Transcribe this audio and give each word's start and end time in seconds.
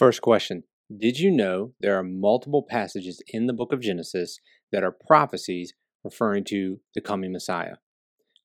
First 0.00 0.22
question 0.22 0.62
Did 0.96 1.18
you 1.18 1.30
know 1.30 1.74
there 1.78 1.98
are 1.98 2.02
multiple 2.02 2.64
passages 2.66 3.22
in 3.28 3.44
the 3.44 3.52
book 3.52 3.70
of 3.70 3.82
Genesis 3.82 4.38
that 4.72 4.82
are 4.82 4.96
prophecies 5.06 5.74
referring 6.02 6.44
to 6.44 6.78
the 6.94 7.02
coming 7.02 7.32
Messiah? 7.32 7.74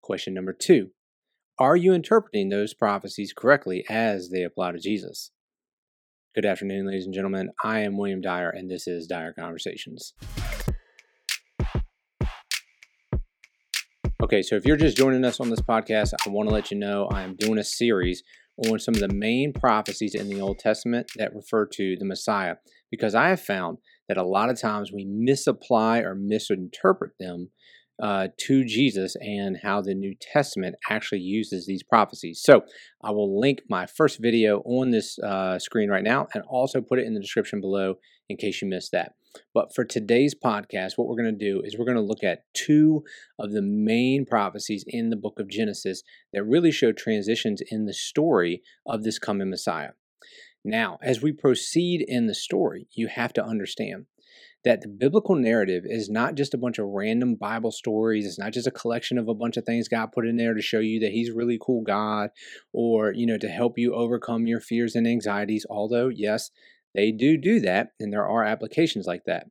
Question 0.04 0.34
number 0.34 0.52
two 0.52 0.90
Are 1.58 1.78
you 1.78 1.94
interpreting 1.94 2.50
those 2.50 2.74
prophecies 2.74 3.32
correctly 3.32 3.86
as 3.90 4.32
they 4.32 4.44
apply 4.44 4.74
to 4.74 4.80
Jesus? 4.80 5.32
Good 6.36 6.46
afternoon, 6.46 6.88
ladies 6.88 7.06
and 7.06 7.14
gentlemen. 7.14 7.52
I 7.64 7.80
am 7.80 7.98
William 7.98 8.20
Dyer, 8.20 8.50
and 8.50 8.70
this 8.70 8.86
is 8.86 9.08
Dyer 9.08 9.32
Conversations. 9.32 10.14
Okay, 14.22 14.42
so 14.42 14.58
if 14.58 14.66
you're 14.66 14.76
just 14.76 14.98
joining 14.98 15.24
us 15.24 15.40
on 15.40 15.50
this 15.50 15.62
podcast, 15.62 16.16
I 16.26 16.30
want 16.32 16.50
to 16.50 16.54
let 16.54 16.70
you 16.70 16.78
know 16.78 17.08
I 17.12 17.22
am 17.22 17.38
doing 17.38 17.60
a 17.60 17.64
series 17.64 18.24
on 18.58 18.80
some 18.80 18.96
of 18.96 19.02
the 19.02 19.14
main 19.14 19.54
prophecies 19.54 20.16
in 20.16 20.30
the 20.30 20.40
Old 20.40 20.60
Testament 20.60 21.08
that 21.18 21.36
refer 21.36 21.66
to 21.74 21.96
the 21.98 22.06
Messiah 22.06 22.56
because 22.92 23.16
I 23.16 23.30
have 23.30 23.42
found 23.42 23.80
that 24.08 24.18
a 24.18 24.24
lot 24.24 24.50
of 24.50 24.60
times 24.60 24.92
we 24.92 25.06
misapply 25.06 26.00
or 26.00 26.16
misinterpret 26.16 27.12
them 27.20 27.50
uh, 28.02 28.28
to 28.38 28.66
Jesus 28.66 29.16
and 29.22 29.58
how 29.62 29.82
the 29.82 29.96
New 29.96 30.14
Testament 30.20 30.76
actually 30.90 31.22
uses 31.22 31.66
these 31.66 31.84
prophecies. 31.84 32.42
So 32.44 32.64
I 33.04 33.12
will 33.12 33.40
link 33.40 33.62
my 33.70 33.86
first 33.86 34.20
video 34.22 34.60
on 34.66 34.92
this 34.92 35.18
uh, 35.20 35.60
screen 35.60 35.90
right 35.90 36.04
now 36.04 36.28
and 36.34 36.44
also 36.48 36.82
put 36.82 37.00
it 37.00 37.06
in 37.06 37.14
the 37.14 37.22
description 37.22 37.62
below 37.62 37.96
in 38.30 38.38
case 38.38 38.62
you 38.62 38.68
missed 38.68 38.92
that. 38.92 39.14
But 39.54 39.74
for 39.74 39.86
today's 39.86 40.36
podcast, 40.36 40.94
what 40.96 41.08
we're 41.08 41.22
going 41.22 41.38
to 41.38 41.46
do 41.46 41.62
is 41.64 41.78
we're 41.78 41.86
going 41.86 41.96
to 41.96 42.02
look 42.02 42.24
at 42.24 42.44
two 42.54 43.04
of 43.40 43.52
the 43.52 43.62
main 43.62 44.26
prophecies 44.26 44.84
in 44.88 45.10
the 45.10 45.16
book 45.16 45.40
of 45.40 45.50
Genesis 45.50 46.04
that 46.34 46.44
really 46.44 46.72
show 46.72 46.92
transitions 46.92 47.62
in 47.70 47.86
the 47.86 47.94
story 47.94 48.62
of 48.86 49.04
this 49.04 49.20
coming 49.20 49.50
Messiah. 49.50 49.92
Now, 50.64 50.98
as 51.02 51.22
we 51.22 51.32
proceed 51.32 52.04
in 52.08 52.28
the 52.28 52.36
story, 52.36 52.88
you 52.94 53.08
have 53.08 53.34
to 53.34 53.46
understand 53.46 54.08
that 54.66 54.82
the 54.82 54.88
biblical 54.88 55.36
narrative 55.36 55.84
is 55.86 56.10
not 56.10 56.34
just 56.34 56.56
a 56.56 56.58
bunch 56.58 56.80
of 56.80 56.88
random 56.88 57.36
Bible 57.36 57.72
stories. 57.72 58.26
It's 58.26 58.40
not 58.40 58.52
just 58.52 58.66
a 58.66 58.72
collection 58.72 59.20
of 59.20 59.28
a 59.28 59.36
bunch 59.36 59.58
of 59.58 59.64
things 59.64 59.88
God 59.88 60.12
put 60.12 60.26
in 60.26 60.38
there 60.38 60.56
to 60.56 60.62
show 60.62 60.80
you 60.80 61.00
that 61.02 61.12
He's 61.12 61.30
really 61.30 61.60
cool 61.62 61.84
God 61.84 62.32
or, 62.74 63.14
you 63.14 63.28
know, 63.28 63.38
to 63.38 63.48
help 63.48 63.78
you 63.78 63.94
overcome 63.94 64.48
your 64.48 64.60
fears 64.60 64.96
and 64.96 65.08
anxieties. 65.08 65.68
Although, 65.70 66.08
yes, 66.08 66.50
they 66.96 67.12
do 67.12 67.38
do 67.38 67.60
that, 67.62 67.90
and 68.00 68.12
there 68.12 68.28
are 68.28 68.44
applications 68.44 69.06
like 69.06 69.24
that. 69.26 69.48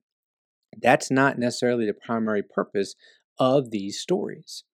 That's 0.81 1.11
not 1.11 1.39
necessarily 1.39 1.87
the 1.87 1.95
primary 1.95 2.43
purpose 2.43 2.95
of 3.39 3.71
these 3.71 4.01
stories. 4.01 4.65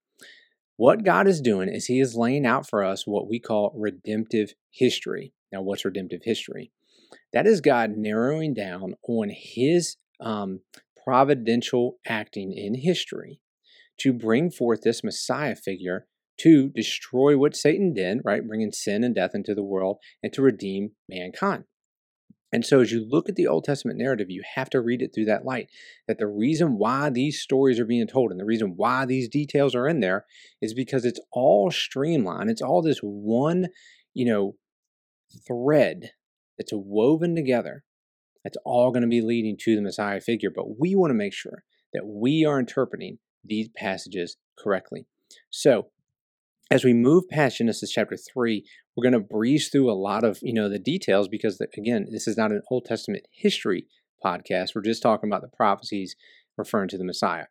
What 0.76 1.04
God 1.04 1.26
is 1.26 1.40
doing 1.40 1.68
is 1.68 1.86
He 1.86 2.00
is 2.00 2.16
laying 2.16 2.46
out 2.46 2.68
for 2.68 2.82
us 2.82 3.06
what 3.06 3.28
we 3.28 3.38
call 3.38 3.72
redemptive 3.76 4.54
history. 4.70 5.34
Now, 5.52 5.62
what's 5.62 5.84
redemptive 5.84 6.22
history? 6.24 6.72
That 7.32 7.46
is 7.46 7.60
God 7.60 7.96
narrowing 7.96 8.54
down 8.54 8.94
on 9.06 9.30
His 9.30 9.96
um, 10.20 10.60
providential 11.04 11.96
acting 12.06 12.52
in 12.52 12.74
history 12.74 13.40
to 13.98 14.12
bring 14.12 14.50
forth 14.50 14.82
this 14.82 15.04
Messiah 15.04 15.56
figure 15.56 16.06
to 16.38 16.70
destroy 16.70 17.36
what 17.36 17.54
Satan 17.54 17.92
did, 17.92 18.20
right? 18.24 18.46
Bringing 18.46 18.72
sin 18.72 19.04
and 19.04 19.14
death 19.14 19.32
into 19.34 19.54
the 19.54 19.62
world 19.62 19.98
and 20.22 20.32
to 20.32 20.40
redeem 20.40 20.92
mankind. 21.08 21.64
And 22.52 22.64
so, 22.64 22.80
as 22.80 22.90
you 22.90 23.06
look 23.08 23.28
at 23.28 23.36
the 23.36 23.46
Old 23.46 23.64
Testament 23.64 23.98
narrative, 23.98 24.28
you 24.30 24.42
have 24.56 24.70
to 24.70 24.80
read 24.80 25.02
it 25.02 25.14
through 25.14 25.26
that 25.26 25.44
light. 25.44 25.70
That 26.08 26.18
the 26.18 26.26
reason 26.26 26.78
why 26.78 27.10
these 27.10 27.40
stories 27.40 27.78
are 27.78 27.84
being 27.84 28.06
told 28.06 28.30
and 28.30 28.40
the 28.40 28.44
reason 28.44 28.74
why 28.76 29.06
these 29.06 29.28
details 29.28 29.74
are 29.74 29.86
in 29.86 30.00
there 30.00 30.26
is 30.60 30.74
because 30.74 31.04
it's 31.04 31.20
all 31.32 31.70
streamlined. 31.70 32.50
It's 32.50 32.62
all 32.62 32.82
this 32.82 32.98
one, 33.02 33.68
you 34.14 34.26
know, 34.26 34.56
thread 35.46 36.10
that's 36.58 36.72
woven 36.74 37.36
together 37.36 37.84
that's 38.44 38.56
all 38.64 38.90
going 38.90 39.02
to 39.02 39.08
be 39.08 39.20
leading 39.20 39.56
to 39.58 39.76
the 39.76 39.82
Messiah 39.82 40.20
figure. 40.20 40.50
But 40.54 40.78
we 40.78 40.94
want 40.94 41.10
to 41.10 41.14
make 41.14 41.34
sure 41.34 41.64
that 41.92 42.06
we 42.06 42.44
are 42.44 42.58
interpreting 42.58 43.18
these 43.44 43.68
passages 43.76 44.36
correctly. 44.58 45.06
So, 45.50 45.88
as 46.70 46.84
we 46.84 46.92
move 46.92 47.28
past 47.28 47.58
Genesis 47.58 47.90
chapter 47.90 48.16
3, 48.16 48.64
we're 49.00 49.10
going 49.10 49.22
to 49.22 49.26
breeze 49.26 49.70
through 49.70 49.90
a 49.90 49.94
lot 49.94 50.24
of, 50.24 50.38
you 50.42 50.52
know, 50.52 50.68
the 50.68 50.78
details 50.78 51.26
because 51.26 51.56
the, 51.56 51.66
again, 51.76 52.06
this 52.10 52.28
is 52.28 52.36
not 52.36 52.52
an 52.52 52.60
Old 52.70 52.84
Testament 52.84 53.24
history 53.32 53.86
podcast. 54.22 54.74
We're 54.74 54.82
just 54.82 55.02
talking 55.02 55.30
about 55.30 55.40
the 55.40 55.48
prophecies 55.48 56.16
referring 56.58 56.90
to 56.90 56.98
the 56.98 57.04
Messiah. 57.04 57.46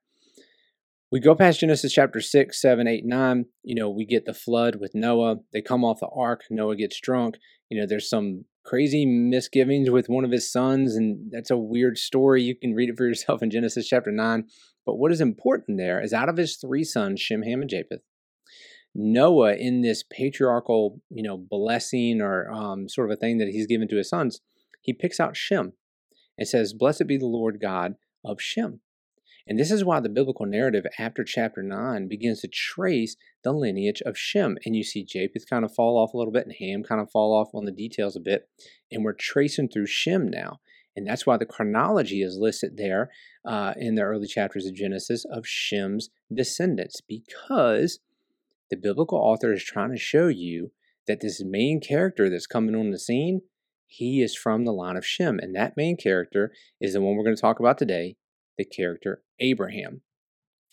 We 1.12 1.20
go 1.20 1.34
past 1.34 1.62
Genesis 1.62 1.92
chapter 1.92 2.22
6, 2.22 2.62
7, 2.62 2.88
8, 2.88 3.04
9. 3.04 3.46
You 3.64 3.76
know, 3.76 3.90
we 3.90 4.06
get 4.06 4.26
the 4.26 4.34
flood 4.34 4.76
with 4.76 4.92
Noah. 4.94 5.38
They 5.52 5.64
come 5.64 5.84
off 5.84 6.02
the 6.02 6.10
ark. 6.16 6.42
Noah 6.52 6.76
gets 6.76 7.02
drunk. 7.02 7.38
You 7.70 7.82
know, 7.82 7.88
there's 7.88 8.08
some 8.08 8.46
crazy 8.64 9.08
misgivings 9.08 9.90
with 9.90 10.08
one 10.08 10.24
of 10.24 10.32
his 10.32 10.52
sons, 10.52 10.96
and 10.96 11.32
that's 11.32 11.50
a 11.50 11.58
weird 11.58 11.98
story. 11.98 12.44
You 12.44 12.56
can 12.56 12.76
read 12.76 12.90
it 12.90 12.98
for 12.98 13.08
yourself 13.08 13.42
in 13.42 13.50
Genesis 13.50 13.88
chapter 13.88 14.12
9. 14.12 14.44
But 14.86 14.98
what 14.98 15.12
is 15.12 15.20
important 15.20 15.80
there 15.80 16.00
is 16.00 16.14
out 16.14 16.30
of 16.30 16.38
his 16.38 16.58
three 16.58 16.84
sons, 16.84 17.20
Shem, 17.20 17.42
Ham, 17.42 17.62
and 17.62 17.70
Japheth, 17.70 18.02
Noah, 18.96 19.56
in 19.56 19.82
this 19.82 20.04
patriarchal, 20.04 21.02
you 21.10 21.24
know, 21.24 21.38
blessing 21.38 22.22
or 22.22 22.50
um, 22.52 22.90
sort 22.90 23.10
of 23.10 23.14
a 23.14 23.20
thing 23.20 23.38
that 23.38 23.50
he's 23.50 23.68
given 23.68 23.88
to 23.90 23.98
his 23.98 24.10
sons, 24.10 24.42
he 24.82 24.94
picks 24.94 25.20
out 25.20 25.38
Shem. 25.38 25.74
It 26.38 26.48
says, 26.48 26.74
Blessed 26.74 27.08
be 27.08 27.18
the 27.18 27.26
Lord 27.26 27.60
God 27.62 27.96
of 28.26 28.42
Shem. 28.42 28.82
And 29.48 29.58
this 29.58 29.72
is 29.72 29.84
why 29.84 30.00
the 30.00 30.10
biblical 30.10 30.46
narrative 30.46 30.86
after 31.00 31.24
chapter 31.24 31.64
9 31.64 32.08
begins 32.08 32.42
to 32.42 32.48
trace 32.48 33.16
the 33.44 33.52
lineage 33.52 34.02
of 34.06 34.18
Shem. 34.18 34.58
And 34.64 34.76
you 34.76 34.84
see 34.84 35.04
Japheth 35.04 35.50
kind 35.50 35.66
of 35.66 35.74
fall 35.74 35.98
off 35.98 36.14
a 36.14 36.18
little 36.18 36.32
bit 36.32 36.46
and 36.46 36.56
Ham 36.60 36.84
kind 36.84 37.02
of 37.02 37.10
fall 37.10 37.34
off 37.34 37.50
on 37.54 37.66
the 37.66 37.72
details 37.72 38.16
a 38.16 38.20
bit. 38.20 38.48
And 38.92 39.04
we're 39.04 39.14
tracing 39.14 39.70
through 39.70 39.88
Shem 39.88 40.30
now. 40.30 40.60
And 40.96 41.08
that's 41.08 41.26
why 41.26 41.38
the 41.38 41.46
chronology 41.46 42.22
is 42.22 42.38
listed 42.38 42.78
there 42.78 43.10
uh, 43.46 43.74
in 43.78 43.96
the 43.96 44.04
early 44.04 44.28
chapters 44.28 44.66
of 44.66 44.76
Genesis 44.76 45.26
of 45.26 45.48
Shem's 45.48 46.10
descendants, 46.32 47.02
because 47.02 48.00
the 48.70 48.78
biblical 48.78 49.18
author 49.18 49.54
is 49.54 49.64
trying 49.64 49.92
to 49.92 49.98
show 49.98 50.28
you 50.28 50.72
that 51.08 51.22
this 51.22 51.42
main 51.44 51.82
character 51.82 52.30
that's 52.30 52.48
coming 52.48 52.76
on 52.76 52.92
the 52.92 53.00
scene, 53.00 53.42
he 53.88 54.22
is 54.22 54.36
from 54.36 54.66
the 54.66 54.72
line 54.72 54.96
of 54.96 55.06
Shem. 55.06 55.40
And 55.40 55.56
that 55.56 55.76
main 55.76 55.98
character 55.98 56.52
is 56.80 56.94
the 56.94 57.02
one 57.02 57.16
we're 57.16 57.24
going 57.24 57.36
to 57.36 57.42
talk 57.42 57.60
about 57.60 57.78
today, 57.78 58.16
the 58.58 58.66
character 58.66 59.24
Abraham. 59.40 60.02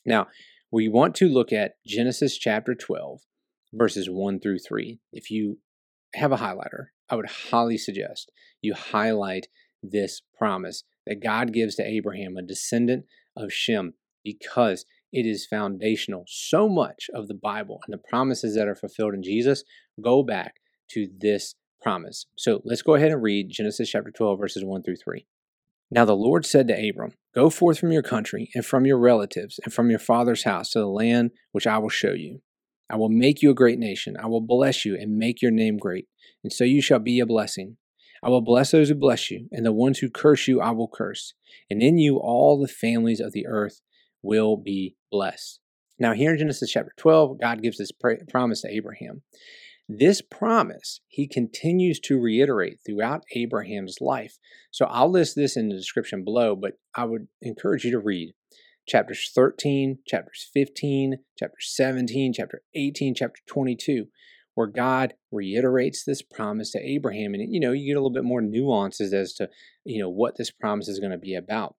Now, 0.05 0.29
we 0.71 0.89
want 0.89 1.15
to 1.17 1.29
look 1.29 1.53
at 1.53 1.77
Genesis 1.87 2.37
chapter 2.37 2.75
12, 2.75 3.21
verses 3.73 4.11
1 4.11 4.41
through 4.41 4.59
3. 4.59 5.01
If 5.13 5.31
you 5.31 5.59
have 6.15 6.33
a 6.33 6.37
highlighter, 6.37 6.89
I 7.09 7.17
would 7.17 7.31
highly 7.51 7.79
suggest 7.79 8.31
you 8.61 8.75
highlight 8.75 9.47
this 9.83 10.23
promise 10.37 10.83
that 11.07 11.23
God 11.23 11.53
gives 11.53 11.77
to 11.77 11.87
Abraham, 11.87 12.37
a 12.37 12.43
descendant 12.43 13.05
of 13.37 13.53
Shem, 13.53 13.95
because 14.25 14.85
it 15.13 15.27
is 15.27 15.47
foundational. 15.47 16.25
So 16.27 16.69
much 16.69 17.09
of 17.15 17.29
the 17.29 17.35
Bible 17.35 17.81
and 17.87 17.95
the 17.95 18.03
promises 18.09 18.55
that 18.55 18.69
are 18.69 18.75
fulfilled 18.75 19.15
in 19.15 19.23
Jesus 19.23 19.65
go 20.01 20.23
back 20.23 20.57
to 20.91 21.09
this 21.19 21.55
promise. 21.83 22.27
So 22.37 22.61
let's 22.65 22.83
go 22.83 22.95
ahead 22.95 23.13
and 23.13 23.23
read 23.23 23.51
Genesis 23.51 23.91
chapter 23.91 24.11
12, 24.11 24.39
verses 24.39 24.65
1 24.65 24.83
through 24.83 24.97
3. 24.97 25.27
Now 25.91 26.05
the 26.05 26.17
Lord 26.17 26.45
said 26.45 26.67
to 26.69 26.89
Abram, 26.89 27.13
Go 27.35 27.49
forth 27.51 27.79
from 27.79 27.93
your 27.93 28.03
country, 28.03 28.51
and 28.55 28.65
from 28.65 28.87
your 28.87 28.99
relatives, 28.99 29.61
and 29.65 29.73
from 29.73 29.91
your 29.91 29.99
father's 29.99 30.43
house 30.43 30.71
to 30.71 30.81
the 30.81 30.87
land 30.87 31.31
which 31.53 31.67
I 31.67 31.79
will 31.79 31.89
show 31.89 32.13
you. 32.13 32.41
I 32.91 32.97
will 32.97 33.09
make 33.09 33.43
you 33.43 33.51
a 33.51 33.55
great 33.55 33.79
nation. 33.79 34.17
I 34.21 34.27
will 34.27 34.41
bless 34.41 34.85
you 34.85 34.97
and 34.97 35.19
make 35.19 35.43
your 35.43 35.51
name 35.51 35.77
great, 35.77 36.07
and 36.43 36.53
so 36.53 36.65
you 36.65 36.81
shall 36.81 36.99
be 36.99 37.21
a 37.21 37.27
blessing. 37.27 37.77
I 38.23 38.31
will 38.31 38.41
bless 38.41 38.71
those 38.71 38.89
who 38.89 38.95
bless 38.95 39.31
you, 39.31 39.49
and 39.53 39.65
the 39.65 39.73
ones 39.73 39.99
who 39.99 40.11
curse 40.11 40.49
you 40.49 40.61
I 40.61 40.71
will 40.71 40.91
curse. 40.93 41.35
And 41.71 41.83
in 41.83 41.99
you 41.99 42.17
all 42.17 42.59
the 42.59 42.69
families 42.69 43.21
of 43.21 43.33
the 43.33 43.47
earth 43.47 43.81
will 44.27 44.57
be 44.57 44.97
blessed. 45.11 45.61
Now, 45.99 46.13
here 46.13 46.33
in 46.33 46.39
Genesis 46.39 46.71
chapter 46.71 46.93
12, 46.99 47.41
God 47.41 47.63
gives 47.63 47.79
this 47.79 47.93
promise 48.29 48.61
to 48.61 48.69
Abraham. 48.69 49.23
This 49.89 50.21
promise 50.21 51.01
he 51.07 51.29
continues 51.29 52.01
to 52.01 52.21
reiterate 52.21 52.81
throughout 52.85 53.23
Abraham's 53.35 53.99
life. 54.01 54.37
So 54.73 54.87
I'll 54.87 55.11
list 55.11 55.37
this 55.37 55.57
in 55.57 55.69
the 55.69 55.77
description 55.77 56.25
below, 56.25 56.57
but 56.57 56.73
I 56.97 57.05
would 57.05 57.29
encourage 57.41 57.85
you 57.85 57.93
to 57.93 58.01
read 58.01 58.35
chapters 58.87 59.31
13, 59.35 60.01
chapters 60.07 60.51
15, 60.53 61.19
chapter 61.39 61.57
17, 61.61 62.33
chapter 62.35 62.63
18, 62.75 63.15
chapter 63.15 63.41
22, 63.47 64.07
where 64.55 64.67
God 64.67 65.15
reiterates 65.31 66.05
this 66.05 66.21
promise 66.21 66.73
to 66.73 66.81
Abraham. 66.81 67.35
And, 67.35 67.55
you 67.55 67.61
know, 67.61 67.73
you 67.73 67.87
get 67.87 67.97
a 67.97 68.01
little 68.01 68.11
bit 68.11 68.25
more 68.25 68.43
nuances 68.43 69.13
as 69.15 69.35
to, 69.35 69.49
you 69.85 70.03
know, 70.03 70.11
what 70.11 70.37
this 70.37 70.51
promise 70.51 70.89
is 70.89 70.99
going 70.99 71.13
to 71.13 71.19
be 71.19 71.35
about. 71.35 71.77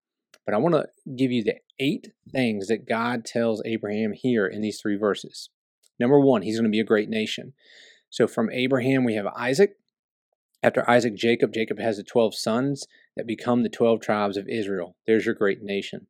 But 0.47 0.55
I 0.55 0.59
want 0.59 0.75
to 0.75 0.87
give 1.13 1.29
you 1.29 1.43
the 1.43 1.57
eight 1.77 2.13
things 2.31 2.67
that 2.67 2.87
God 2.87 3.25
tells 3.25 3.61
Abraham 3.65 4.13
here 4.13 4.47
in 4.47 4.61
these 4.61 4.79
three 4.81 4.95
verses. 4.95 5.49
Number 5.99 6.19
one, 6.19 6.41
he's 6.41 6.55
going 6.55 6.63
to 6.63 6.75
be 6.75 6.79
a 6.79 6.85
great 6.85 7.09
nation. 7.09 7.51
So 8.09 8.27
from 8.27 8.49
Abraham, 8.51 9.03
we 9.03 9.15
have 9.15 9.27
Isaac. 9.27 9.75
After 10.63 10.89
Isaac, 10.89 11.15
Jacob. 11.15 11.53
Jacob 11.53 11.79
has 11.79 11.97
the 11.97 12.03
12 12.03 12.33
sons 12.33 12.87
that 13.17 13.27
become 13.27 13.61
the 13.61 13.69
12 13.69 13.99
tribes 13.99 14.37
of 14.37 14.47
Israel. 14.47 14.95
There's 15.05 15.25
your 15.25 15.35
great 15.35 15.61
nation. 15.61 16.07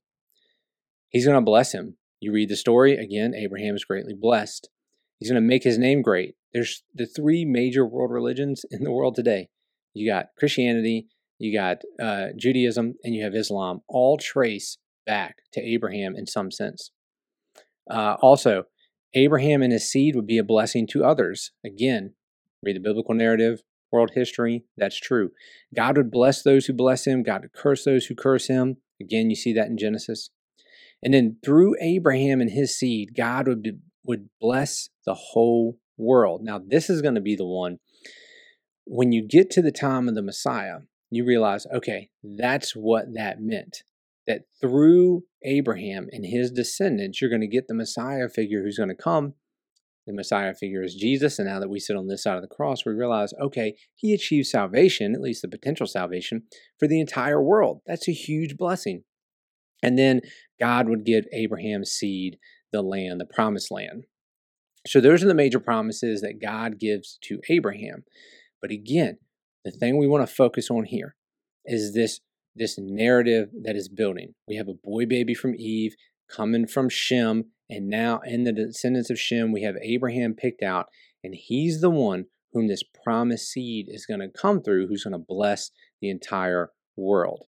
He's 1.09 1.25
going 1.25 1.35
to 1.35 1.41
bless 1.41 1.73
him. 1.73 1.97
You 2.19 2.31
read 2.31 2.49
the 2.49 2.55
story, 2.55 2.95
again, 2.95 3.33
Abraham 3.35 3.75
is 3.75 3.85
greatly 3.85 4.13
blessed. 4.13 4.69
He's 5.19 5.31
going 5.31 5.41
to 5.41 5.47
make 5.47 5.63
his 5.63 5.79
name 5.79 6.03
great. 6.03 6.35
There's 6.53 6.83
the 6.93 7.07
three 7.07 7.43
major 7.43 7.85
world 7.85 8.11
religions 8.11 8.65
in 8.69 8.83
the 8.83 8.91
world 8.91 9.15
today 9.15 9.49
you 9.97 10.09
got 10.09 10.27
Christianity, 10.37 11.07
you 11.39 11.57
got 11.57 11.81
uh, 12.01 12.27
Judaism, 12.35 12.95
and 13.03 13.13
you 13.13 13.23
have 13.23 13.35
Islam, 13.35 13.81
all 13.87 14.17
trace 14.17 14.77
back 15.05 15.37
to 15.53 15.61
Abraham 15.61 16.15
in 16.15 16.25
some 16.25 16.51
sense. 16.51 16.91
Uh, 17.89 18.15
also, 18.21 18.63
Abraham 19.13 19.61
and 19.61 19.71
his 19.71 19.89
seed 19.89 20.15
would 20.15 20.27
be 20.27 20.37
a 20.37 20.43
blessing 20.43 20.87
to 20.87 21.05
others. 21.05 21.51
Again, 21.65 22.13
read 22.63 22.75
the 22.75 22.81
biblical 22.81 23.15
narrative, 23.15 23.61
world 23.91 24.11
history, 24.13 24.65
that's 24.75 24.99
true. 24.99 25.31
God 25.75 25.97
would 25.97 26.11
bless 26.11 26.41
those 26.41 26.65
who 26.65 26.73
bless 26.73 27.05
him, 27.05 27.23
God 27.23 27.41
would 27.41 27.53
curse 27.53 27.85
those 27.85 28.05
who 28.05 28.15
curse 28.15 28.47
him. 28.47 28.77
Again, 28.99 29.29
you 29.29 29.35
see 29.35 29.53
that 29.53 29.67
in 29.67 29.77
Genesis. 29.77 30.29
And 31.03 31.13
then 31.13 31.37
through 31.45 31.75
Abraham 31.79 32.41
and 32.41 32.49
his 32.49 32.77
seed, 32.77 33.15
God 33.15 33.47
would, 33.47 33.61
be, 33.61 33.73
would 34.03 34.29
bless 34.41 34.89
the 35.05 35.13
whole 35.13 35.77
world. 35.97 36.41
Now, 36.43 36.59
this 36.59 36.89
is 36.89 37.01
going 37.01 37.15
to 37.15 37.21
be 37.21 37.35
the 37.35 37.45
one 37.45 37.77
when 38.85 39.11
you 39.11 39.25
get 39.25 39.49
to 39.51 39.61
the 39.61 39.71
time 39.71 40.07
of 40.07 40.15
the 40.15 40.21
Messiah, 40.21 40.79
you 41.09 41.25
realize, 41.25 41.65
okay, 41.73 42.09
that's 42.23 42.73
what 42.73 43.13
that 43.13 43.39
meant. 43.39 43.83
That 44.25 44.41
through 44.59 45.23
Abraham 45.43 46.07
and 46.11 46.25
his 46.25 46.51
descendants, 46.51 47.21
you're 47.21 47.29
going 47.29 47.41
to 47.41 47.47
get 47.47 47.67
the 47.67 47.73
Messiah 47.73 48.27
figure 48.27 48.63
who's 48.63 48.77
going 48.77 48.89
to 48.89 48.95
come. 48.95 49.33
The 50.05 50.13
Messiah 50.13 50.53
figure 50.53 50.83
is 50.83 50.95
Jesus. 50.95 51.39
And 51.39 51.47
now 51.47 51.59
that 51.59 51.69
we 51.69 51.79
sit 51.79 51.95
on 51.95 52.07
this 52.07 52.23
side 52.23 52.35
of 52.35 52.41
the 52.41 52.47
cross, 52.47 52.85
we 52.85 52.93
realize, 52.93 53.33
okay, 53.41 53.75
he 53.95 54.13
achieved 54.13 54.47
salvation, 54.47 55.13
at 55.13 55.21
least 55.21 55.41
the 55.41 55.47
potential 55.47 55.85
salvation, 55.85 56.43
for 56.79 56.87
the 56.87 56.99
entire 56.99 57.41
world. 57.41 57.81
That's 57.85 58.07
a 58.07 58.13
huge 58.13 58.57
blessing. 58.57 59.03
And 59.83 59.97
then 59.97 60.21
God 60.59 60.89
would 60.89 61.05
give 61.05 61.25
Abraham's 61.31 61.91
seed 61.91 62.37
the 62.71 62.81
land, 62.81 63.19
the 63.19 63.25
promised 63.25 63.71
land. 63.71 64.05
So 64.85 65.01
those 65.01 65.23
are 65.23 65.27
the 65.27 65.33
major 65.33 65.59
promises 65.59 66.21
that 66.21 66.41
God 66.41 66.79
gives 66.79 67.17
to 67.23 67.41
Abraham. 67.49 68.03
But 68.61 68.71
again, 68.71 69.17
the 69.67 69.71
thing 69.71 69.97
we 69.97 70.07
want 70.07 70.27
to 70.27 70.33
focus 70.33 70.69
on 70.71 70.85
here 70.85 71.15
is 71.65 71.93
this 71.93 72.21
this 72.55 72.77
narrative 72.79 73.49
that 73.63 73.75
is 73.75 73.87
building. 73.87 74.33
We 74.47 74.55
have 74.55 74.67
a 74.67 74.73
boy 74.73 75.05
baby 75.05 75.35
from 75.35 75.53
Eve 75.57 75.93
coming 76.27 76.65
from 76.65 76.89
Shem, 76.89 77.51
and 77.69 77.87
now 77.87 78.21
in 78.25 78.45
the 78.45 78.51
descendants 78.51 79.11
of 79.11 79.19
Shem, 79.19 79.51
we 79.51 79.61
have 79.61 79.75
Abraham 79.83 80.33
picked 80.33 80.63
out, 80.63 80.87
and 81.23 81.35
he's 81.35 81.81
the 81.81 81.91
one 81.91 82.25
whom 82.53 82.67
this 82.67 82.81
promised 83.03 83.51
seed 83.51 83.87
is 83.89 84.07
going 84.07 84.21
to 84.21 84.29
come 84.29 84.61
through, 84.63 84.87
who's 84.87 85.03
going 85.03 85.13
to 85.13 85.25
bless 85.27 85.69
the 86.01 86.09
entire 86.09 86.71
world. 86.95 87.43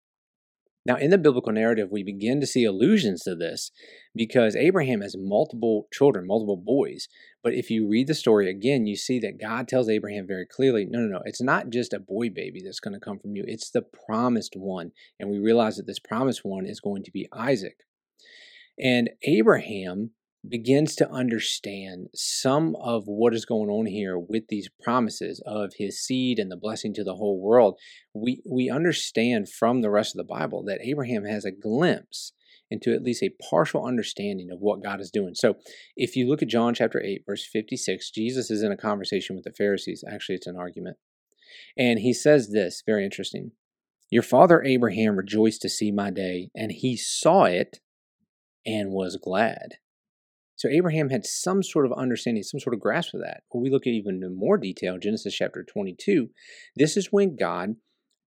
Now, 0.89 0.97
in 0.97 1.11
the 1.11 1.19
biblical 1.19 1.53
narrative, 1.53 1.91
we 1.93 2.03
begin 2.03 2.41
to 2.41 2.47
see 2.47 2.65
allusions 2.65 3.23
to 3.25 3.35
this 3.35 3.71
because 4.17 4.57
Abraham 4.57 5.03
has 5.03 5.15
multiple 5.19 5.87
children, 5.93 6.27
multiple 6.27 6.57
boys. 6.57 7.09
But 7.45 7.53
if 7.53 7.71
you 7.71 7.87
read 7.87 8.07
the 8.07 8.15
story 8.15 8.49
again, 8.49 8.87
you 8.87 8.97
see 8.97 9.21
that 9.21 9.39
God 9.39 9.69
tells 9.69 9.91
Abraham 9.91 10.27
very 10.27 10.47
clearly 10.47 10.87
no, 10.87 11.01
no, 11.01 11.07
no, 11.07 11.23
it's 11.27 11.43
not 11.43 11.69
just 11.69 11.93
a 11.93 12.01
boy 12.01 12.31
baby 12.31 12.63
that's 12.65 12.81
going 12.81 12.95
to 12.95 13.01
come 13.01 13.19
from 13.19 13.37
you, 13.37 13.45
it's 13.47 13.71
the 13.71 13.83
promised 13.83 14.55
one. 14.57 14.93
And 15.21 15.29
we 15.29 15.39
realize 15.39 15.77
that 15.77 15.87
this 15.87 15.99
promised 15.99 16.43
one 16.43 16.65
is 16.65 16.81
going 16.81 17.05
to 17.05 17.11
be 17.11 17.29
Isaac. 17.35 17.81
And 18.83 19.11
Abraham 19.25 20.13
begins 20.47 20.95
to 20.97 21.11
understand 21.11 22.09
some 22.15 22.77
of 22.77 23.05
what 23.07 23.35
is 23.35 23.45
going 23.45 23.69
on 23.69 23.87
here 23.87 24.19
with 24.19 24.49
these 24.49 24.69
promises 24.83 25.43
of 25.47 25.73
his 25.77 26.01
seed 26.01 26.39
and 26.39 26.51
the 26.51 26.57
blessing 26.57 26.95
to 26.95 27.05
the 27.05 27.17
whole 27.17 27.41
world, 27.41 27.79
we, 28.15 28.43
we 28.49 28.71
understand 28.71 29.49
from 29.49 29.81
the 29.81 29.91
rest 29.91 30.15
of 30.15 30.19
the 30.19 30.33
Bible 30.33 30.63
that 30.65 30.81
Abraham 30.83 31.25
has 31.25 31.45
a 31.45 31.51
glimpse 31.51 32.33
into 32.71 32.93
at 32.93 33.03
least 33.03 33.23
a 33.23 33.35
partial 33.51 33.85
understanding 33.85 34.51
of 34.51 34.61
what 34.61 34.83
God 34.83 35.01
is 35.01 35.11
doing. 35.11 35.35
So 35.35 35.57
if 35.97 36.17
you 36.17 36.29
look 36.29 36.43
at 36.43 36.49
John 36.49 36.75
chapter 36.75 37.03
8, 37.03 37.23
verse 37.27 37.47
56, 37.51 38.11
Jesus 38.11 38.51
is 38.51 38.63
in 38.63 38.73
a 38.73 38.77
conversation 38.77 39.37
with 39.37 39.45
the 39.45 39.53
Pharisees. 39.53 40.05
Actually, 40.11 40.37
it's 40.37 40.47
an 40.47 40.57
argument. 40.57 40.99
And 41.77 42.01
he 42.01 42.13
says 42.13 42.51
this 42.51 42.83
very 42.85 43.05
interesting 43.05 43.53
Your 44.11 44.23
father 44.23 44.63
Abraham 44.63 45.17
rejoiced 45.17 45.63
to 45.63 45.69
see 45.69 45.91
my 45.91 46.11
day, 46.11 46.51
and 46.55 46.73
he 46.73 46.97
saw 46.97 47.45
it 47.45 47.81
and 48.67 48.91
was 48.91 49.17
glad. 49.17 49.77
So 50.59 50.69
Abraham 50.69 51.09
had 51.09 51.25
some 51.25 51.63
sort 51.63 51.87
of 51.87 51.93
understanding, 51.93 52.43
some 52.43 52.59
sort 52.59 52.75
of 52.75 52.81
grasp 52.81 53.15
of 53.15 53.21
that. 53.21 53.45
When 53.51 53.63
we 53.63 53.71
look 53.71 53.87
at 53.87 53.93
even 53.93 54.25
in 54.25 54.37
more 54.37 54.59
detail, 54.59 54.99
Genesis 54.99 55.33
chapter 55.33 55.63
22, 55.63 56.31
this 56.75 56.97
is 56.97 57.13
when 57.13 57.37
God 57.37 57.77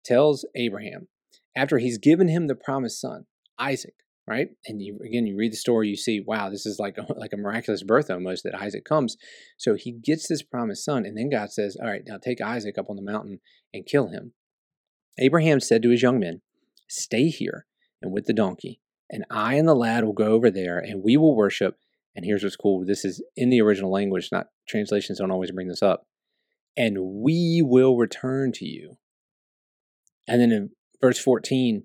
tells 0.05 0.45
Abraham, 0.55 1.09
after 1.57 1.77
he's 1.77 1.97
given 1.97 2.29
him 2.29 2.47
the 2.47 2.55
promised 2.55 3.01
son, 3.01 3.25
Isaac, 3.59 3.95
right? 4.25 4.47
And 4.65 4.81
you, 4.81 4.97
again, 5.05 5.27
you 5.27 5.35
read 5.35 5.51
the 5.51 5.57
story, 5.57 5.89
you 5.89 5.97
see, 5.97 6.23
wow, 6.25 6.49
this 6.49 6.65
is 6.65 6.79
like 6.79 6.97
a, 6.97 7.05
like 7.19 7.33
a 7.33 7.37
miraculous 7.37 7.83
birth 7.83 8.09
almost 8.09 8.45
that 8.45 8.55
Isaac 8.55 8.85
comes. 8.85 9.17
So 9.57 9.75
he 9.75 9.91
gets 9.91 10.29
this 10.29 10.41
promised 10.41 10.85
son, 10.85 11.05
and 11.05 11.17
then 11.17 11.29
God 11.29 11.51
says, 11.51 11.75
all 11.81 11.89
right, 11.89 12.03
now 12.07 12.17
take 12.17 12.39
Isaac 12.39 12.77
up 12.77 12.89
on 12.89 12.95
the 12.95 13.01
mountain 13.01 13.41
and 13.73 13.85
kill 13.85 14.07
him. 14.07 14.31
Abraham 15.19 15.59
said 15.59 15.83
to 15.83 15.89
his 15.89 16.01
young 16.01 16.21
men, 16.21 16.41
stay 16.87 17.27
here 17.27 17.65
and 18.01 18.13
with 18.13 18.25
the 18.25 18.33
donkey, 18.33 18.79
and 19.09 19.25
I 19.29 19.55
and 19.55 19.67
the 19.67 19.75
lad 19.75 20.05
will 20.05 20.13
go 20.13 20.31
over 20.31 20.49
there, 20.49 20.79
and 20.79 21.03
we 21.03 21.17
will 21.17 21.35
worship 21.35 21.75
and 22.15 22.25
here's 22.25 22.43
what's 22.43 22.55
cool 22.55 22.83
this 22.85 23.05
is 23.05 23.23
in 23.35 23.49
the 23.49 23.61
original 23.61 23.91
language, 23.91 24.29
not 24.31 24.47
translations 24.67 25.19
don't 25.19 25.31
always 25.31 25.51
bring 25.51 25.67
this 25.67 25.83
up. 25.83 26.03
And 26.77 26.97
we 27.01 27.61
will 27.63 27.97
return 27.97 28.51
to 28.53 28.65
you. 28.65 28.97
And 30.27 30.39
then 30.41 30.51
in 30.51 30.69
verse 31.01 31.19
14, 31.19 31.83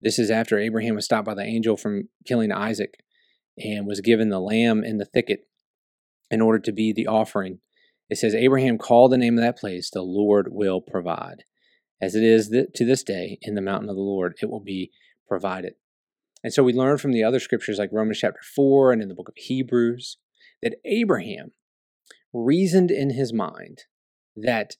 this 0.00 0.18
is 0.18 0.30
after 0.30 0.58
Abraham 0.58 0.94
was 0.94 1.04
stopped 1.04 1.26
by 1.26 1.34
the 1.34 1.42
angel 1.42 1.76
from 1.76 2.08
killing 2.26 2.52
Isaac 2.52 2.94
and 3.58 3.86
was 3.86 4.00
given 4.00 4.28
the 4.28 4.40
lamb 4.40 4.84
in 4.84 4.98
the 4.98 5.04
thicket 5.04 5.40
in 6.30 6.40
order 6.40 6.58
to 6.60 6.72
be 6.72 6.92
the 6.92 7.06
offering. 7.06 7.58
It 8.08 8.18
says, 8.18 8.34
Abraham 8.34 8.78
called 8.78 9.10
the 9.10 9.18
name 9.18 9.38
of 9.38 9.42
that 9.42 9.58
place, 9.58 9.90
the 9.90 10.02
Lord 10.02 10.48
will 10.50 10.80
provide. 10.80 11.42
As 12.00 12.14
it 12.14 12.22
is 12.22 12.48
to 12.48 12.84
this 12.84 13.02
day 13.02 13.38
in 13.42 13.54
the 13.54 13.62
mountain 13.62 13.88
of 13.88 13.96
the 13.96 14.02
Lord, 14.02 14.34
it 14.40 14.50
will 14.50 14.60
be 14.60 14.92
provided. 15.26 15.74
And 16.46 16.52
so 16.52 16.62
we 16.62 16.72
learn 16.72 16.98
from 16.98 17.10
the 17.10 17.24
other 17.24 17.40
scriptures 17.40 17.78
like 17.80 17.90
Romans 17.90 18.20
chapter 18.20 18.38
4 18.54 18.92
and 18.92 19.02
in 19.02 19.08
the 19.08 19.16
book 19.16 19.28
of 19.28 19.34
Hebrews 19.36 20.16
that 20.62 20.76
Abraham 20.84 21.50
reasoned 22.32 22.92
in 22.92 23.10
his 23.10 23.32
mind 23.32 23.80
that 24.36 24.76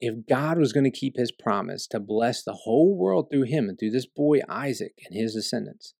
if 0.00 0.26
God 0.26 0.56
was 0.56 0.72
going 0.72 0.90
to 0.90 0.90
keep 0.90 1.18
his 1.18 1.30
promise 1.30 1.86
to 1.88 2.00
bless 2.00 2.42
the 2.42 2.60
whole 2.64 2.96
world 2.96 3.26
through 3.30 3.42
him 3.42 3.68
and 3.68 3.78
through 3.78 3.90
this 3.90 4.06
boy 4.06 4.38
Isaac 4.48 4.94
and 5.04 5.14
his 5.14 5.34
descendants, 5.34 5.92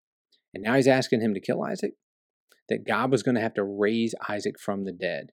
and 0.55 0.65
now 0.65 0.77
he's 0.77 0.89
asking 0.89 1.21
him 1.21 1.35
to 1.35 1.41
kill 1.41 1.63
Isaac, 1.63 1.93
that 2.71 2.87
God 2.87 3.11
was 3.11 3.23
going 3.23 3.35
to 3.35 3.43
have 3.43 3.53
to 3.57 3.63
raise 3.63 4.15
Isaac 4.27 4.59
from 4.59 4.87
the 4.87 4.93
dead. 4.93 5.33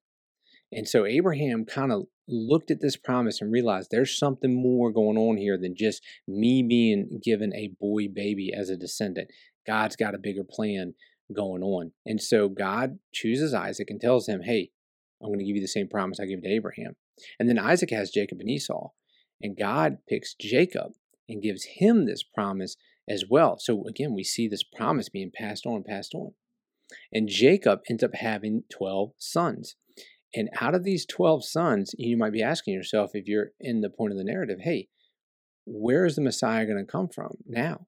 And 0.69 0.85
so 0.85 1.05
Abraham 1.05 1.63
kind 1.63 1.93
of 1.93 2.07
looked 2.27 2.71
at 2.71 2.81
this 2.81 2.97
promise 2.97 3.39
and 3.39 3.53
realized 3.53 3.87
there's 3.89 4.17
something 4.17 4.53
more 4.53 4.91
going 4.91 5.17
on 5.17 5.37
here 5.37 5.57
than 5.57 5.77
just 5.77 6.03
me 6.27 6.61
being 6.61 7.21
given 7.23 7.53
a 7.55 7.71
boy 7.79 8.07
baby 8.13 8.51
as 8.53 8.69
a 8.69 8.75
descendant. 8.75 9.29
God's 9.67 9.95
got 9.95 10.15
a 10.15 10.19
bigger 10.19 10.43
plan 10.43 10.93
going 11.35 11.61
on. 11.61 11.91
And 12.05 12.21
so 12.21 12.49
God 12.49 12.99
chooses 13.13 13.53
Isaac 13.53 13.89
and 13.89 13.99
tells 13.99 14.27
him, 14.27 14.41
Hey, 14.43 14.71
I'm 15.21 15.29
going 15.29 15.39
to 15.39 15.45
give 15.45 15.55
you 15.55 15.61
the 15.61 15.67
same 15.67 15.87
promise 15.87 16.19
I 16.19 16.25
gave 16.25 16.41
to 16.41 16.49
Abraham. 16.49 16.95
And 17.39 17.49
then 17.49 17.59
Isaac 17.59 17.89
has 17.91 18.11
Jacob 18.11 18.39
and 18.39 18.49
Esau. 18.49 18.89
And 19.41 19.57
God 19.57 19.97
picks 20.07 20.33
Jacob 20.33 20.93
and 21.27 21.41
gives 21.41 21.65
him 21.77 22.05
this 22.05 22.23
promise 22.23 22.75
as 23.09 23.25
well. 23.29 23.57
So 23.59 23.85
again, 23.87 24.13
we 24.13 24.23
see 24.23 24.47
this 24.47 24.63
promise 24.63 25.09
being 25.09 25.31
passed 25.33 25.65
on, 25.65 25.83
passed 25.83 26.13
on. 26.13 26.33
And 27.11 27.27
Jacob 27.27 27.81
ends 27.89 28.03
up 28.03 28.15
having 28.15 28.63
12 28.71 29.11
sons. 29.17 29.75
And 30.33 30.49
out 30.59 30.75
of 30.75 30.83
these 30.83 31.05
12 31.05 31.45
sons, 31.45 31.95
you 31.97 32.17
might 32.17 32.33
be 32.33 32.43
asking 32.43 32.73
yourself, 32.73 33.11
if 33.13 33.27
you're 33.27 33.51
in 33.59 33.81
the 33.81 33.89
point 33.89 34.11
of 34.11 34.17
the 34.17 34.23
narrative, 34.23 34.59
hey, 34.61 34.87
where 35.65 36.05
is 36.05 36.15
the 36.15 36.21
Messiah 36.21 36.65
going 36.65 36.77
to 36.77 36.89
come 36.89 37.09
from 37.09 37.37
now? 37.45 37.87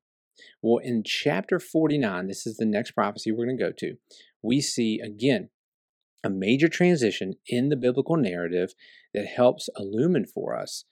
Well, 0.62 0.78
in 0.78 1.04
chapter 1.04 1.60
49, 1.60 2.28
this 2.28 2.46
is 2.46 2.58
the 2.58 2.66
next 2.66 2.92
prophecy 2.92 3.32
we're 3.32 3.46
going 3.46 3.58
to 3.58 3.64
go 3.64 3.72
to, 3.72 3.96
we 4.42 4.62
see 4.62 5.00
again 5.00 5.50
a 6.24 6.30
major 6.30 6.68
transition 6.68 7.36
in 7.48 7.70
the 7.70 7.76
biblical 7.76 8.18
narrative 8.18 8.74
that 9.14 9.26
helps 9.26 9.70
illumine 9.78 10.26
for 10.26 10.58
us 10.58 10.84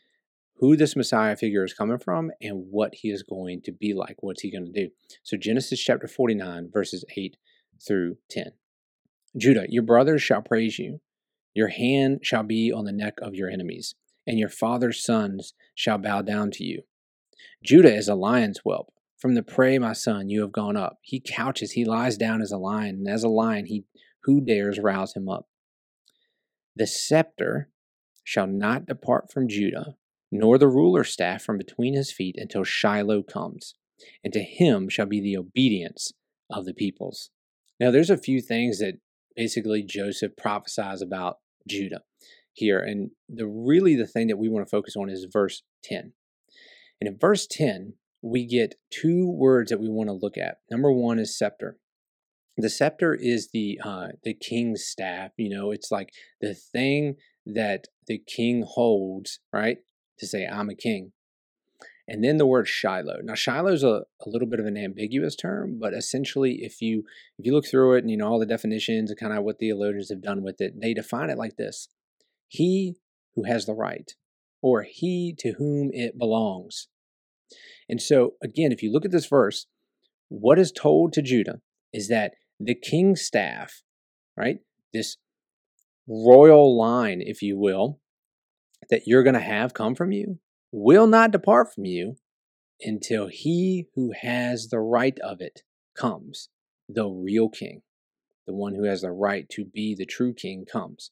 who 0.59 0.75
this 0.75 0.95
Messiah 0.95 1.35
figure 1.35 1.63
is 1.63 1.73
coming 1.73 1.99
from 1.99 2.31
and 2.41 2.67
what 2.71 2.95
he 2.95 3.09
is 3.09 3.23
going 3.23 3.61
to 3.63 3.71
be 3.71 3.93
like. 3.93 4.17
What's 4.19 4.41
he 4.41 4.51
going 4.51 4.65
to 4.65 4.71
do? 4.71 4.89
So, 5.23 5.37
Genesis 5.37 5.79
chapter 5.79 6.07
49, 6.07 6.69
verses 6.71 7.05
8 7.15 7.37
through 7.85 8.17
10. 8.29 8.51
Judah, 9.37 9.65
your 9.69 9.83
brothers 9.83 10.23
shall 10.23 10.41
praise 10.41 10.79
you. 10.79 10.99
Your 11.53 11.67
hand 11.67 12.19
shall 12.23 12.43
be 12.43 12.71
on 12.71 12.85
the 12.85 12.91
neck 12.91 13.15
of 13.21 13.35
your 13.35 13.49
enemies, 13.49 13.95
and 14.25 14.39
your 14.39 14.49
father's 14.49 15.03
sons 15.03 15.53
shall 15.75 15.97
bow 15.97 16.21
down 16.21 16.51
to 16.51 16.63
you. 16.63 16.83
Judah 17.63 17.93
is 17.93 18.07
a 18.07 18.15
lion's 18.15 18.59
whelp. 18.59 18.91
From 19.17 19.33
the 19.33 19.43
prey, 19.43 19.79
my 19.79 19.93
son, 19.93 20.29
you 20.29 20.41
have 20.41 20.51
gone 20.51 20.77
up. 20.77 20.99
He 21.01 21.19
couches, 21.19 21.71
he 21.71 21.85
lies 21.85 22.17
down 22.17 22.41
as 22.41 22.51
a 22.51 22.57
lion, 22.57 22.95
and 22.95 23.07
as 23.07 23.23
a 23.23 23.29
lion, 23.29 23.65
he 23.65 23.85
who 24.23 24.41
dares 24.41 24.79
rouse 24.79 25.15
him 25.15 25.27
up? 25.27 25.47
The 26.75 26.85
scepter 26.85 27.69
shall 28.23 28.47
not 28.47 28.85
depart 28.85 29.31
from 29.31 29.47
Judah, 29.47 29.95
nor 30.31 30.57
the 30.57 30.67
ruler's 30.67 31.11
staff 31.11 31.41
from 31.41 31.57
between 31.57 31.95
his 31.95 32.11
feet 32.11 32.35
until 32.37 32.63
Shiloh 32.63 33.23
comes, 33.23 33.75
and 34.23 34.33
to 34.33 34.41
him 34.41 34.89
shall 34.89 35.05
be 35.05 35.21
the 35.21 35.37
obedience 35.37 36.11
of 36.51 36.65
the 36.65 36.73
peoples. 36.73 37.31
Now, 37.79 37.89
there's 37.89 38.09
a 38.09 38.17
few 38.17 38.41
things 38.41 38.79
that 38.79 38.99
basically 39.35 39.83
Joseph 39.83 40.35
prophesies 40.35 41.01
about 41.01 41.37
Judah. 41.67 42.01
here. 42.53 42.79
And 42.79 43.11
the 43.29 43.47
really 43.47 43.95
the 43.95 44.07
thing 44.07 44.27
that 44.27 44.37
we 44.37 44.49
want 44.49 44.65
to 44.65 44.69
focus 44.69 44.95
on 44.95 45.09
is 45.09 45.27
verse 45.31 45.61
10. 45.83 46.13
And 46.99 47.07
in 47.07 47.17
verse 47.19 47.45
10, 47.47 47.93
we 48.21 48.45
get 48.45 48.75
two 48.89 49.29
words 49.29 49.69
that 49.69 49.79
we 49.79 49.89
want 49.89 50.09
to 50.09 50.13
look 50.13 50.37
at. 50.37 50.59
Number 50.69 50.91
one 50.91 51.19
is 51.19 51.37
scepter. 51.37 51.77
The 52.57 52.69
scepter 52.69 53.13
is 53.13 53.49
the 53.53 53.79
uh, 53.83 54.07
the 54.23 54.33
king's 54.33 54.83
staff. 54.83 55.31
You 55.37 55.49
know, 55.49 55.71
it's 55.71 55.91
like 55.91 56.11
the 56.41 56.55
thing 56.55 57.17
that 57.45 57.87
the 58.07 58.17
king 58.17 58.65
holds, 58.67 59.39
right, 59.53 59.77
to 60.17 60.27
say 60.27 60.45
I'm 60.45 60.69
a 60.69 60.75
king. 60.75 61.11
And 62.09 62.23
then 62.23 62.37
the 62.37 62.45
word 62.45 62.67
Shiloh. 62.67 63.19
Now 63.21 63.35
Shiloh 63.35 63.73
is 63.73 63.83
a, 63.83 64.03
a 64.25 64.29
little 64.29 64.47
bit 64.47 64.61
of 64.61 64.65
an 64.65 64.77
ambiguous 64.77 65.35
term, 65.35 65.77
but 65.79 65.93
essentially, 65.93 66.59
if 66.61 66.81
you 66.81 67.03
if 67.37 67.45
you 67.45 67.53
look 67.53 67.67
through 67.67 67.95
it 67.95 67.99
and 67.99 68.09
you 68.09 68.17
know 68.17 68.27
all 68.27 68.39
the 68.39 68.45
definitions 68.45 69.11
and 69.11 69.19
kind 69.19 69.33
of 69.33 69.43
what 69.43 69.59
theologians 69.59 70.09
have 70.09 70.21
done 70.21 70.41
with 70.41 70.61
it, 70.61 70.79
they 70.81 70.93
define 70.93 71.29
it 71.29 71.37
like 71.37 71.57
this: 71.57 71.89
He 72.47 72.95
who 73.35 73.43
has 73.43 73.65
the 73.65 73.75
right, 73.75 74.13
or 74.61 74.83
he 74.83 75.35
to 75.39 75.53
whom 75.57 75.91
it 75.93 76.17
belongs. 76.17 76.87
And 77.89 78.01
so, 78.01 78.33
again, 78.43 78.71
if 78.71 78.83
you 78.83 78.91
look 78.91 79.05
at 79.05 79.11
this 79.11 79.27
verse, 79.27 79.67
what 80.29 80.59
is 80.59 80.71
told 80.71 81.13
to 81.13 81.21
Judah 81.21 81.61
is 81.93 82.09
that 82.09 82.33
the 82.59 82.75
king's 82.75 83.21
staff, 83.21 83.81
right, 84.35 84.57
this 84.93 85.17
royal 86.07 86.77
line, 86.77 87.21
if 87.21 87.41
you 87.41 87.57
will, 87.57 87.99
that 88.89 89.03
you're 89.05 89.23
going 89.23 89.33
to 89.33 89.39
have 89.39 89.73
come 89.73 89.95
from 89.95 90.11
you, 90.11 90.39
will 90.71 91.07
not 91.07 91.31
depart 91.31 91.73
from 91.73 91.85
you 91.85 92.17
until 92.81 93.27
he 93.27 93.87
who 93.95 94.11
has 94.21 94.67
the 94.67 94.79
right 94.79 95.17
of 95.19 95.41
it 95.41 95.61
comes, 95.97 96.49
the 96.87 97.07
real 97.07 97.49
king, 97.49 97.81
the 98.45 98.53
one 98.53 98.75
who 98.75 98.83
has 98.83 99.01
the 99.01 99.11
right 99.11 99.47
to 99.49 99.65
be 99.65 99.95
the 99.95 100.05
true 100.05 100.33
king 100.33 100.65
comes. 100.69 101.11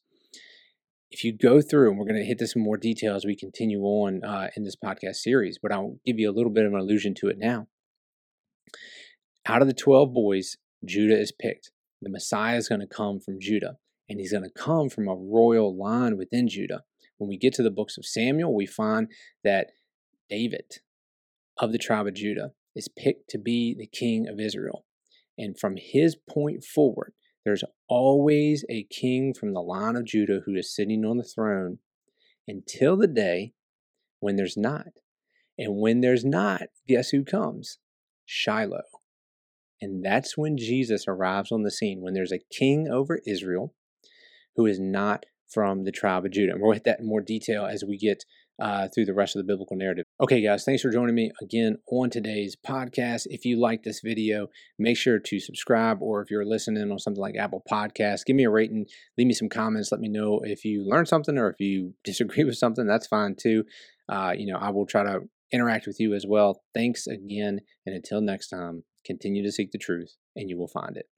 If 1.10 1.24
you 1.24 1.36
go 1.36 1.60
through, 1.62 1.90
and 1.90 1.98
we're 1.98 2.06
going 2.06 2.20
to 2.20 2.26
hit 2.26 2.38
this 2.38 2.56
in 2.56 2.62
more 2.62 2.76
detail 2.76 3.14
as 3.14 3.24
we 3.24 3.36
continue 3.36 3.82
on 3.82 4.24
uh, 4.24 4.48
in 4.56 4.64
this 4.64 4.76
podcast 4.76 5.16
series, 5.16 5.58
but 5.62 5.72
I'll 5.72 5.98
give 6.04 6.18
you 6.18 6.30
a 6.30 6.34
little 6.34 6.50
bit 6.50 6.66
of 6.66 6.72
an 6.72 6.80
allusion 6.80 7.14
to 7.20 7.28
it 7.28 7.38
now. 7.38 7.68
Out 9.46 9.62
of 9.62 9.68
the 9.68 9.74
12 9.74 10.12
boys, 10.12 10.56
Judah 10.84 11.18
is 11.18 11.32
picked. 11.32 11.70
The 12.02 12.10
Messiah 12.10 12.56
is 12.56 12.68
going 12.68 12.80
to 12.80 12.86
come 12.86 13.20
from 13.20 13.40
Judah, 13.40 13.76
and 14.08 14.18
he's 14.18 14.32
going 14.32 14.44
to 14.44 14.50
come 14.50 14.88
from 14.88 15.08
a 15.08 15.14
royal 15.14 15.76
line 15.76 16.16
within 16.16 16.48
Judah. 16.48 16.82
When 17.18 17.28
we 17.28 17.38
get 17.38 17.54
to 17.54 17.62
the 17.62 17.70
books 17.70 17.96
of 17.96 18.04
Samuel, 18.04 18.54
we 18.54 18.66
find 18.66 19.08
that 19.44 19.68
David 20.28 20.80
of 21.58 21.72
the 21.72 21.78
tribe 21.78 22.06
of 22.06 22.14
Judah 22.14 22.52
is 22.74 22.88
picked 22.88 23.30
to 23.30 23.38
be 23.38 23.74
the 23.76 23.86
king 23.86 24.28
of 24.28 24.40
Israel. 24.40 24.84
And 25.38 25.58
from 25.58 25.76
his 25.78 26.16
point 26.16 26.64
forward, 26.64 27.12
there's 27.46 27.62
always 27.88 28.64
a 28.68 28.88
king 28.90 29.32
from 29.32 29.54
the 29.54 29.62
line 29.62 29.94
of 29.94 30.04
Judah 30.04 30.40
who 30.44 30.56
is 30.56 30.74
sitting 30.74 31.04
on 31.04 31.16
the 31.16 31.22
throne 31.22 31.78
until 32.48 32.96
the 32.96 33.06
day 33.06 33.52
when 34.18 34.34
there's 34.34 34.56
not. 34.56 34.88
And 35.56 35.76
when 35.76 36.00
there's 36.00 36.24
not, 36.24 36.62
guess 36.88 37.10
who 37.10 37.24
comes? 37.24 37.78
Shiloh. 38.24 38.82
And 39.80 40.04
that's 40.04 40.36
when 40.36 40.56
Jesus 40.56 41.04
arrives 41.06 41.52
on 41.52 41.62
the 41.62 41.70
scene, 41.70 42.00
when 42.00 42.14
there's 42.14 42.32
a 42.32 42.40
king 42.50 42.88
over 42.88 43.20
Israel 43.24 43.74
who 44.56 44.66
is 44.66 44.80
not 44.80 45.24
from 45.48 45.84
the 45.84 45.92
tribe 45.92 46.24
of 46.24 46.32
Judah. 46.32 46.54
And 46.54 46.60
we'll 46.60 46.72
hit 46.72 46.82
that 46.84 46.98
in 46.98 47.06
more 47.06 47.20
detail 47.20 47.64
as 47.64 47.84
we 47.86 47.96
get 47.96 48.24
uh, 48.60 48.88
through 48.92 49.04
the 49.04 49.14
rest 49.14 49.36
of 49.36 49.40
the 49.40 49.52
biblical 49.52 49.76
narrative. 49.76 50.05
Okay, 50.18 50.40
guys, 50.40 50.64
thanks 50.64 50.80
for 50.80 50.88
joining 50.88 51.14
me 51.14 51.30
again 51.42 51.76
on 51.90 52.08
today's 52.08 52.56
podcast. 52.56 53.26
If 53.26 53.44
you 53.44 53.60
like 53.60 53.82
this 53.82 54.00
video, 54.00 54.48
make 54.78 54.96
sure 54.96 55.18
to 55.18 55.38
subscribe, 55.38 55.98
or 56.00 56.22
if 56.22 56.30
you're 56.30 56.46
listening 56.46 56.90
on 56.90 56.98
something 56.98 57.20
like 57.20 57.36
Apple 57.36 57.62
Podcasts, 57.70 58.24
give 58.24 58.34
me 58.34 58.44
a 58.44 58.50
rating, 58.50 58.86
leave 59.18 59.26
me 59.26 59.34
some 59.34 59.50
comments, 59.50 59.92
let 59.92 60.00
me 60.00 60.08
know 60.08 60.40
if 60.42 60.64
you 60.64 60.88
learned 60.88 61.06
something 61.06 61.36
or 61.36 61.50
if 61.50 61.60
you 61.60 61.92
disagree 62.04 62.44
with 62.44 62.56
something. 62.56 62.86
That's 62.86 63.06
fine 63.06 63.34
too. 63.34 63.64
Uh, 64.08 64.32
you 64.34 64.50
know, 64.50 64.56
I 64.58 64.70
will 64.70 64.86
try 64.86 65.02
to 65.02 65.20
interact 65.52 65.86
with 65.86 66.00
you 66.00 66.14
as 66.14 66.24
well. 66.26 66.62
Thanks 66.72 67.06
again, 67.06 67.60
and 67.84 67.94
until 67.94 68.22
next 68.22 68.48
time, 68.48 68.84
continue 69.04 69.42
to 69.42 69.52
seek 69.52 69.70
the 69.70 69.76
truth, 69.76 70.16
and 70.34 70.48
you 70.48 70.56
will 70.56 70.66
find 70.66 70.96
it. 70.96 71.10